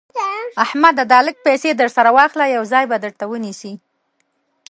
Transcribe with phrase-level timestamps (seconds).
[0.63, 3.73] احمده دا لږ پيسې در سره واخله؛ يو ځای به درته ونيسي.